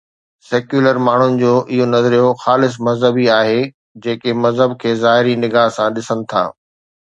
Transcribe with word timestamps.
Secular 0.51 0.99
ماڻهن 1.07 1.35
جو 1.41 1.51
اهو 1.75 1.87
نظريو 1.91 2.31
خالص 2.45 2.79
مذهبي 2.89 3.27
آهي، 3.35 3.61
جيڪي 4.07 4.37
مذهب 4.49 4.77
کي 4.83 4.99
ظاهري 5.07 5.39
نگاه 5.47 5.71
سان 5.81 5.97
ڏسن 6.01 6.29
ٿا. 6.35 6.47